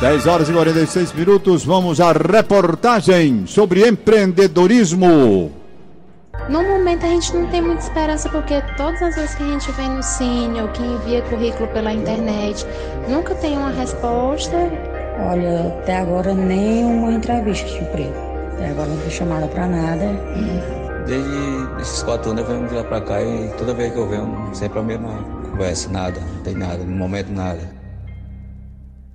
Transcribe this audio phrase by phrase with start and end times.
[0.00, 5.50] 10 horas e 46 minutos, vamos à reportagem sobre empreendedorismo.
[6.50, 9.72] No momento a gente não tem muita esperança porque todas as vezes que a gente
[9.72, 12.66] vem no Cine ou que envia currículo pela internet,
[13.08, 14.54] nunca tem uma resposta.
[15.30, 18.14] Olha, até agora nenhuma entrevista de emprego.
[18.52, 20.04] Até agora não fui chamada para nada.
[21.06, 24.06] Desde esses quatro anos eu venho de lá para cá e toda vez que eu
[24.06, 25.08] venho, sempre a mesma
[25.50, 27.85] conversa, nada, não tem nada, no momento nada.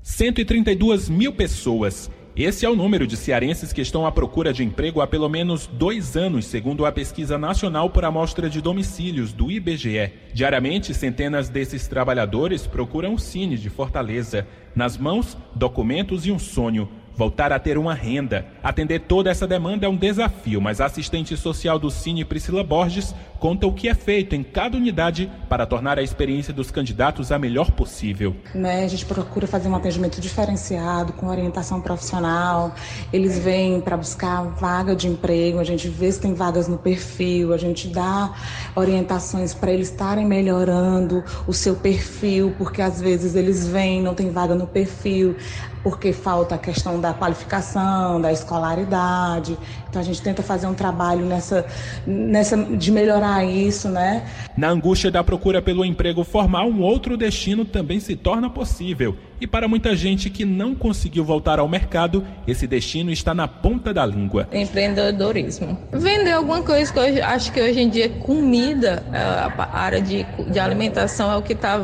[0.04, 5.02] 132 mil pessoas esse é o número de cearenses que estão à procura de emprego
[5.02, 10.14] há pelo menos dois anos, segundo a Pesquisa Nacional por Amostra de Domicílios, do IBGE.
[10.34, 14.48] Diariamente, centenas desses trabalhadores procuram o Cine de Fortaleza.
[14.74, 18.46] Nas mãos, documentos e um sonho Voltar a ter uma renda.
[18.64, 23.14] Atender toda essa demanda é um desafio, mas a assistente social do Cine Priscila Borges
[23.42, 27.40] conta o que é feito em cada unidade para tornar a experiência dos candidatos a
[27.40, 28.36] melhor possível.
[28.54, 32.76] Né, a gente procura fazer um atendimento diferenciado, com orientação profissional.
[33.12, 37.52] Eles vêm para buscar vaga de emprego, a gente vê se tem vagas no perfil,
[37.52, 38.32] a gente dá
[38.76, 44.30] orientações para eles estarem melhorando o seu perfil, porque às vezes eles vêm, não tem
[44.30, 45.36] vaga no perfil
[45.84, 49.58] porque falta a questão da qualificação, da escolaridade.
[49.90, 51.66] Então a gente tenta fazer um trabalho nessa,
[52.06, 54.24] nessa de melhorar isso, né?
[54.58, 59.16] Na angústia da procura pelo emprego formal, um outro destino também se torna possível.
[59.40, 63.92] E para muita gente que não conseguiu voltar ao mercado, esse destino está na ponta
[63.92, 64.48] da língua.
[64.54, 65.80] Empreendedorismo.
[65.92, 70.24] Vender alguma coisa que eu acho que hoje em dia comida, é, a área de,
[70.52, 71.80] de alimentação é o que está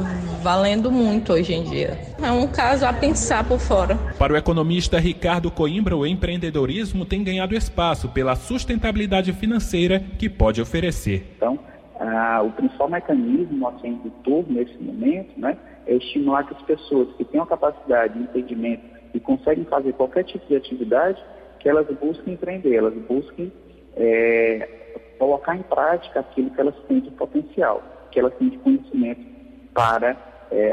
[0.48, 1.98] valendo muito hoje em dia.
[2.24, 3.98] É um caso a pensar por fora.
[4.18, 10.62] Para o economista Ricardo Coimbra, o empreendedorismo tem ganhado espaço pela sustentabilidade financeira que pode
[10.62, 11.34] oferecer.
[11.36, 11.60] Então,
[12.00, 17.10] ah, o principal mecanismo assim, do turno nesse momento né, é estimular que as pessoas
[17.18, 21.22] que têm a capacidade de entendimento e conseguem fazer qualquer tipo de atividade,
[21.60, 23.52] que elas busquem empreender, elas busquem
[23.98, 24.66] é,
[25.20, 29.28] colocar em prática aquilo que elas têm de potencial, que elas têm de conhecimento
[29.74, 30.72] para é,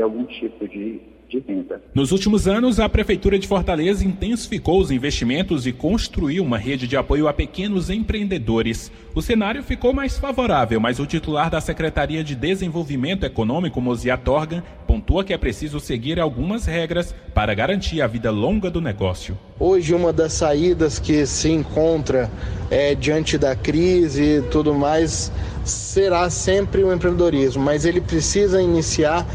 [0.00, 1.00] algum tipo de
[1.32, 1.80] de renda.
[1.94, 6.96] Nos últimos anos, a Prefeitura de Fortaleza intensificou os investimentos e construiu uma rede de
[6.96, 8.92] apoio a pequenos empreendedores.
[9.14, 14.62] O cenário ficou mais favorável, mas o titular da Secretaria de Desenvolvimento Econômico, Mozia Torgan,
[14.86, 19.38] pontua que é preciso seguir algumas regras para garantir a vida longa do negócio.
[19.58, 22.30] Hoje, uma das saídas que se encontra
[22.70, 25.32] é, diante da crise e tudo mais
[25.64, 29.26] será sempre o empreendedorismo, mas ele precisa iniciar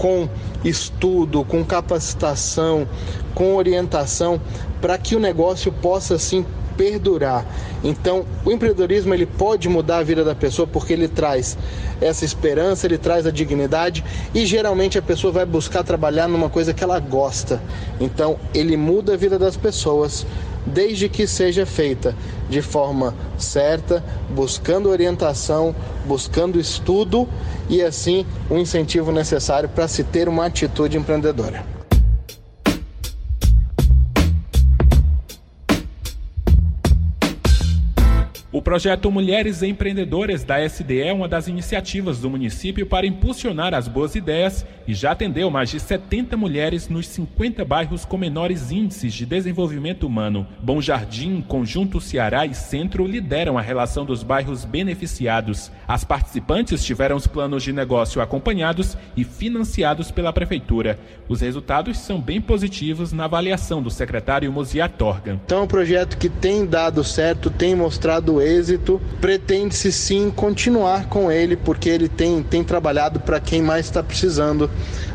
[0.00, 0.26] com
[0.64, 2.88] estudo, com capacitação,
[3.34, 4.40] com orientação,
[4.80, 6.42] para que o negócio possa sim
[6.80, 7.44] perdurar.
[7.84, 11.58] Então, o empreendedorismo ele pode mudar a vida da pessoa porque ele traz
[12.00, 14.02] essa esperança, ele traz a dignidade
[14.34, 17.60] e geralmente a pessoa vai buscar trabalhar numa coisa que ela gosta.
[18.00, 20.26] Então, ele muda a vida das pessoas
[20.64, 22.14] desde que seja feita
[22.48, 25.76] de forma certa, buscando orientação,
[26.06, 27.28] buscando estudo
[27.68, 31.79] e assim o incentivo necessário para se ter uma atitude empreendedora.
[38.70, 44.14] Projeto Mulheres Empreendedoras da SDE é uma das iniciativas do município para impulsionar as boas
[44.14, 49.26] ideias e já atendeu mais de 70 mulheres nos 50 bairros com menores índices de
[49.26, 50.46] desenvolvimento humano.
[50.62, 55.68] Bom Jardim, Conjunto Ceará e Centro lideram a relação dos bairros beneficiados.
[55.88, 60.96] As participantes tiveram os planos de negócio acompanhados e financiados pela Prefeitura.
[61.28, 64.92] Os resultados são bem positivos na avaliação do secretário Mosiar.
[65.44, 68.59] Então, é um projeto que tem dado certo, tem mostrado êxito,
[69.20, 74.70] pretende-se sim continuar com ele, porque ele tem, tem trabalhado para quem mais está precisando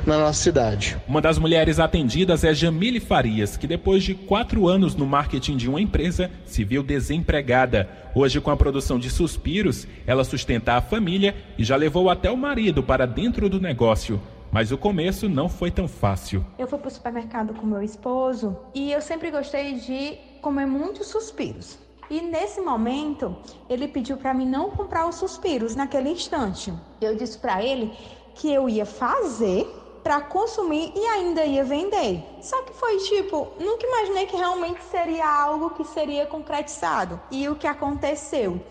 [0.06, 0.97] na nossa cidade.
[1.07, 5.69] Uma das mulheres atendidas é Jamile Farias, que depois de quatro anos no marketing de
[5.69, 7.89] uma empresa, se viu desempregada.
[8.13, 12.38] Hoje, com a produção de suspiros, ela sustenta a família e já levou até o
[12.38, 14.22] marido para dentro do negócio.
[14.51, 16.45] Mas o começo não foi tão fácil.
[16.57, 21.07] Eu fui para o supermercado com meu esposo e eu sempre gostei de comer muitos
[21.07, 21.77] suspiros.
[22.10, 23.36] E nesse momento,
[23.69, 26.74] ele pediu para mim não comprar os suspiros naquele instante.
[27.02, 27.92] Eu disse para ele
[28.36, 29.66] que eu ia fazer
[30.04, 32.24] para consumir e ainda ia vender.
[32.40, 37.19] Só que foi tipo, nunca imaginei que realmente seria algo que seria concretizado.
[37.31, 38.62] E o que aconteceu?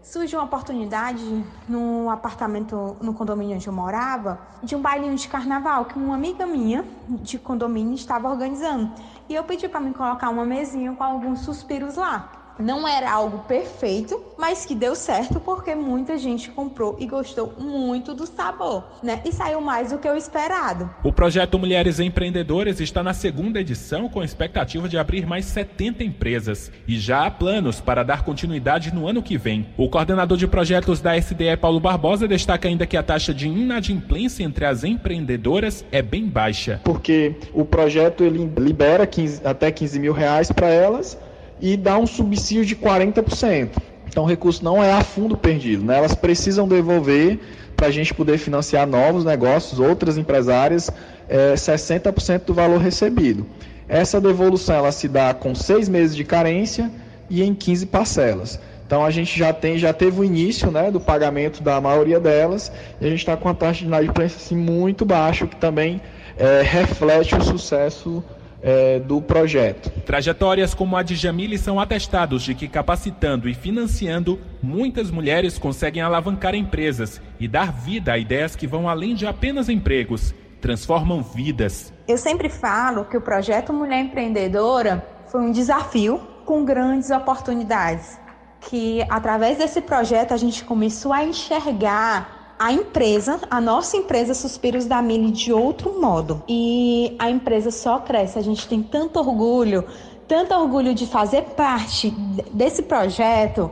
[0.00, 5.86] Surgiu uma oportunidade no apartamento, no condomínio onde eu morava, de um bailinho de carnaval
[5.86, 8.92] que uma amiga minha de condomínio estava organizando.
[9.28, 12.43] E eu pedi para me colocar uma mesinha com alguns suspiros lá.
[12.58, 18.14] Não era algo perfeito, mas que deu certo porque muita gente comprou e gostou muito
[18.14, 19.20] do sabor, né?
[19.24, 20.88] E saiu mais do que o esperado.
[21.02, 26.70] O projeto Mulheres Empreendedoras está na segunda edição com expectativa de abrir mais 70 empresas
[26.86, 29.66] e já há planos para dar continuidade no ano que vem.
[29.76, 34.44] O coordenador de projetos da SDE, Paulo Barbosa, destaca ainda que a taxa de inadimplência
[34.44, 36.80] entre as empreendedoras é bem baixa.
[36.84, 41.18] Porque o projeto ele libera 15, até 15 mil reais para elas
[41.60, 43.70] e dá um subsídio de 40%.
[44.06, 45.98] Então o recurso não é a fundo perdido, né?
[45.98, 47.38] elas precisam devolver
[47.76, 50.90] para a gente poder financiar novos negócios, outras empresárias,
[51.28, 53.46] é, 60% do valor recebido.
[53.88, 56.90] Essa devolução ela se dá com seis meses de carência
[57.28, 58.60] e em 15 parcelas.
[58.86, 62.70] Então a gente já tem, já teve o início né, do pagamento da maioria delas
[63.00, 66.00] e a gente está com a taxa de inadimplência assim, muito baixa, que também
[66.38, 68.22] é, reflete o sucesso
[68.64, 69.90] é, do projeto.
[70.00, 76.02] Trajetórias como a de Jamile são atestados de que capacitando e financiando, muitas mulheres conseguem
[76.02, 81.92] alavancar empresas e dar vida a ideias que vão além de apenas empregos, transformam vidas.
[82.08, 88.18] Eu sempre falo que o projeto Mulher Empreendedora foi um desafio com grandes oportunidades.
[88.60, 94.86] Que através desse projeto a gente começou a enxergar a empresa, a nossa empresa Suspiros
[94.86, 96.42] da Mili de outro modo.
[96.48, 98.38] E a empresa só cresce.
[98.38, 99.84] A gente tem tanto orgulho,
[100.26, 102.10] tanto orgulho de fazer parte
[102.52, 103.70] desse projeto.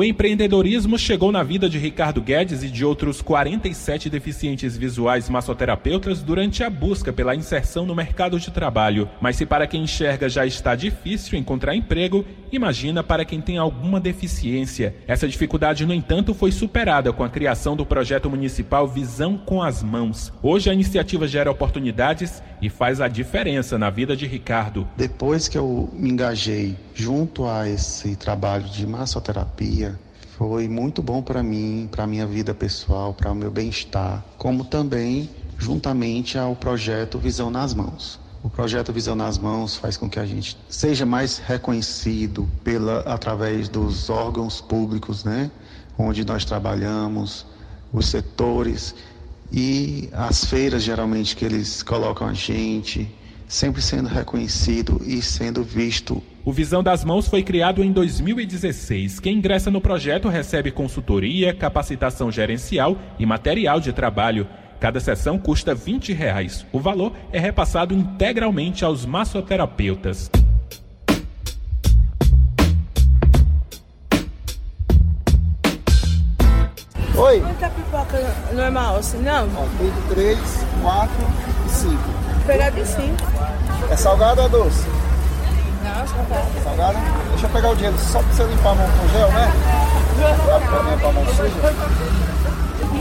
[0.00, 6.22] O empreendedorismo chegou na vida de Ricardo Guedes e de outros 47 deficientes visuais massoterapeutas
[6.22, 9.10] durante a busca pela inserção no mercado de trabalho.
[9.20, 14.00] Mas se para quem enxerga já está difícil encontrar emprego, imagina para quem tem alguma
[14.00, 14.94] deficiência.
[15.06, 19.82] Essa dificuldade, no entanto, foi superada com a criação do projeto municipal Visão com as
[19.82, 20.32] Mãos.
[20.42, 24.88] Hoje a iniciativa gera oportunidades e faz a diferença na vida de Ricardo.
[24.96, 29.98] Depois que eu me engajei junto a esse trabalho de massoterapia,
[30.36, 35.30] foi muito bom para mim, para minha vida pessoal, para o meu bem-estar, como também
[35.56, 38.20] juntamente ao projeto Visão nas Mãos.
[38.42, 43.66] O projeto Visão nas Mãos faz com que a gente seja mais reconhecido pela através
[43.66, 45.50] dos órgãos públicos, né,
[45.96, 47.46] onde nós trabalhamos,
[47.90, 48.94] os setores
[49.50, 53.10] e as feiras geralmente que eles colocam a gente,
[53.50, 56.22] sempre sendo reconhecido e sendo visto.
[56.44, 59.18] O Visão das Mãos foi criado em 2016.
[59.18, 64.46] Quem ingressa no projeto recebe consultoria, capacitação gerencial e material de trabalho.
[64.78, 66.64] Cada sessão custa 20 reais.
[66.72, 70.30] O valor é repassado integralmente aos massoterapeutas.
[77.16, 77.40] Oi.
[77.40, 79.48] Quanta pipoca normal assim, não?
[79.56, 80.38] Ó, 3,
[80.82, 81.14] 4
[81.66, 82.19] e 5.
[82.40, 83.00] Vou pegar de 5.
[83.90, 84.86] É salgado ou é doce?
[85.84, 86.46] Não, salgado.
[86.64, 86.98] Salgado?
[87.30, 89.52] Deixa eu pegar o dinheiro só pra você limpar a mão com gel, né?
[90.16, 91.50] Pra limpar a mão suja.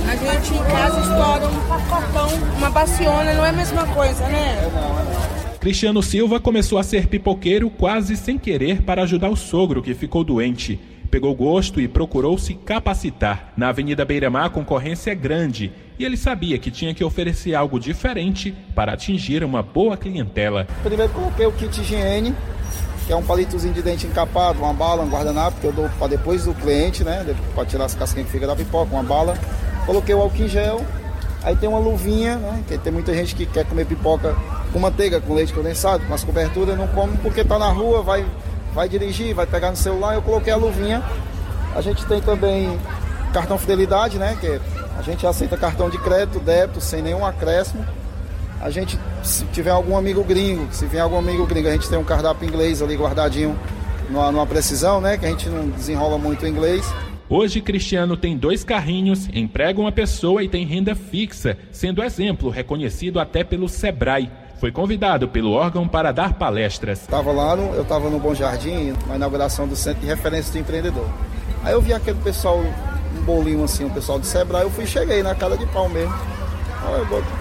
[0.07, 4.57] A gente em casa estoura um pacotão, uma baciona, não é a mesma coisa, né?
[4.61, 5.57] É não, é não.
[5.59, 10.23] Cristiano Silva começou a ser pipoqueiro quase sem querer para ajudar o sogro que ficou
[10.23, 10.79] doente.
[11.09, 13.51] Pegou gosto e procurou se capacitar.
[13.57, 17.79] Na Avenida Beira-Mar a concorrência é grande e ele sabia que tinha que oferecer algo
[17.79, 20.67] diferente para atingir uma boa clientela.
[20.83, 22.35] Primeiro coloquei o kit higiene,
[23.07, 26.09] que é um palitozinho de dente encapado, uma bala, um guardanapo, que eu dou para
[26.09, 27.25] depois do cliente, né?
[27.55, 29.35] Para tirar as casquinhas que fica da pipoca, uma bala.
[29.87, 30.85] Coloquei o álcool em gel,
[31.41, 32.63] aí tem uma luvinha, né?
[32.67, 34.35] Que tem muita gente que quer comer pipoca
[34.71, 38.23] com manteiga, com leite condensado, com as coberturas, não come porque tá na rua, vai
[38.73, 41.03] vai dirigir, vai pegar no celular, eu coloquei a luvinha.
[41.75, 42.77] A gente tem também
[43.33, 44.37] cartão fidelidade, né?
[44.39, 44.59] Que
[44.97, 47.85] a gente aceita cartão de crédito, débito, sem nenhum acréscimo.
[48.61, 51.97] A gente, se tiver algum amigo gringo, se vier algum amigo gringo, a gente tem
[51.97, 53.57] um cardápio inglês ali guardadinho
[54.09, 55.17] numa, numa precisão, né?
[55.17, 56.85] Que a gente não desenrola muito o inglês.
[57.29, 63.19] Hoje, Cristiano tem dois carrinhos, emprega uma pessoa e tem renda fixa, sendo exemplo reconhecido
[63.19, 64.31] até pelo Sebrae.
[64.59, 66.99] Foi convidado pelo órgão para dar palestras.
[66.99, 70.59] Estava lá, no, eu estava no Bom Jardim, na inauguração do Centro de Referência do
[70.59, 71.07] Empreendedor.
[71.63, 75.23] Aí eu vi aquele pessoal, um bolinho assim, o pessoal do Sebrae, eu fui cheguei
[75.23, 76.13] na cara de pau mesmo.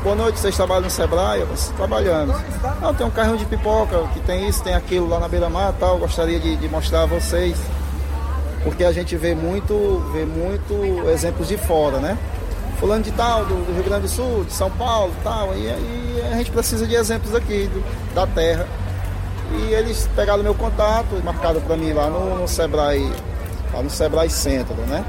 [0.04, 1.40] Boa noite, vocês trabalham no Sebrae?
[1.40, 2.34] Eu trabalhando.
[2.80, 5.98] Não, tem um carrinho de pipoca, que tem isso, tem aquilo lá na beira-mar tal,
[5.98, 7.58] gostaria de, de mostrar a vocês.
[8.62, 12.16] Porque a gente vê muito, vê muito exemplos de fora, né?
[12.78, 15.68] fulano de tal, do, do, Rio Grande do Sul, de São Paulo tal, e, e
[15.68, 15.76] a
[16.38, 18.66] gente precisa de exemplos aqui do, da terra.
[19.50, 23.10] E eles pegaram meu contato, marcaram para mim lá no, no Sebrae
[23.72, 25.04] lá no Sebrae Centro, né?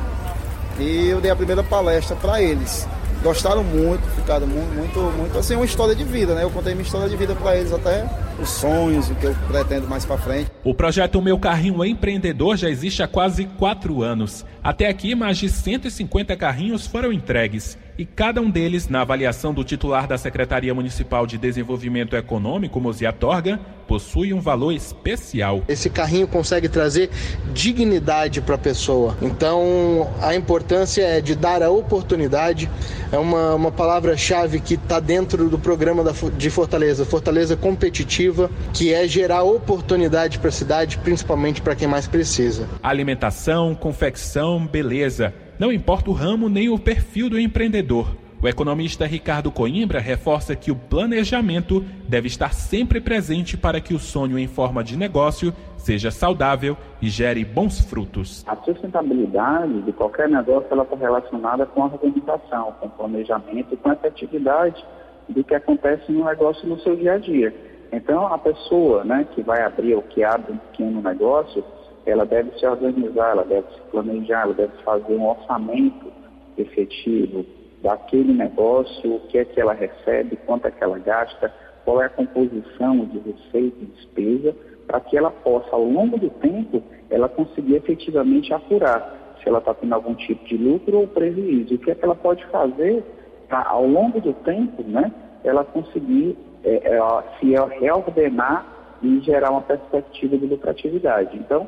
[0.77, 2.88] E eu dei a primeira palestra para eles.
[3.21, 6.43] Gostaram muito, ficaram muito, muito, muito, assim, uma história de vida, né?
[6.43, 8.05] Eu contei minha história de vida para eles até
[8.41, 10.51] os sonhos, o que eu pretendo mais para frente.
[10.63, 14.46] O projeto Meu Carrinho Empreendedor já existe há quase quatro anos.
[14.63, 19.62] Até aqui, mais de 150 carrinhos foram entregues e cada um deles, na avaliação do
[19.62, 25.63] titular da Secretaria Municipal de Desenvolvimento Econômico, Mozia Torga, possui um valor especial.
[25.67, 27.10] Esse carrinho consegue trazer
[27.53, 29.17] dignidade para a pessoa.
[29.22, 32.69] Então, a importância é de dar a oportunidade.
[33.12, 38.28] É uma, uma palavra-chave que está dentro do programa da, de Fortaleza, Fortaleza Competitiva,
[38.74, 42.67] que é gerar oportunidade para a cidade, principalmente para quem mais precisa.
[42.81, 45.33] Alimentação, confecção, beleza.
[45.57, 48.07] Não importa o ramo nem o perfil do empreendedor.
[48.41, 54.00] O economista Ricardo Coimbra reforça que o planejamento deve estar sempre presente para que o
[54.00, 58.45] sonho em forma de negócio seja saudável e gere bons frutos.
[58.48, 63.77] A sustentabilidade de qualquer negócio ela está relacionada com a organização, com o planejamento e
[63.77, 64.86] com a efetividade
[65.27, 67.53] do que acontece no negócio no seu dia a dia.
[67.91, 71.63] Então, a pessoa né, que vai abrir ou que abre um pequeno negócio,
[72.05, 76.12] ela deve se organizar, ela deve se planejar, ela deve fazer um orçamento
[76.58, 77.46] efetivo
[77.81, 81.51] daquele negócio, o que é que ela recebe, quanto é que ela gasta,
[81.86, 84.55] qual é a composição de receita e despesa,
[84.86, 89.74] para que ela possa, ao longo do tempo, ela conseguir efetivamente apurar se ela está
[89.74, 91.75] tendo algum tipo de lucro ou prejuízo.
[91.75, 93.03] O que é que ela pode fazer
[93.48, 95.12] para, ao longo do tempo, né,
[95.43, 98.66] ela conseguir é, é, se reordenar
[99.01, 101.38] e gerar uma perspectiva de lucratividade.
[101.38, 101.68] Então,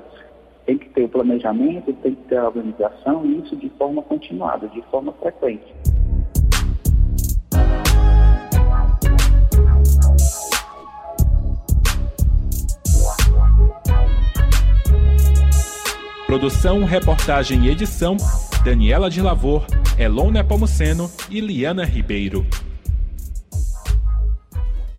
[0.65, 4.67] tem que ter o planejamento, tem que ter a organização, e isso de forma continuada,
[4.67, 5.73] de forma frequente.
[16.27, 18.15] Produção, reportagem e edição:
[18.63, 19.65] Daniela de Lavor,
[19.99, 22.45] Elon Nepomuceno e Liana Ribeiro.